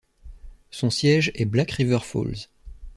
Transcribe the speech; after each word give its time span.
Son 0.71 0.89
siège 0.89 1.31
est 1.35 1.45
Black 1.45 1.69
River 1.73 1.99
Falls. 2.01 2.47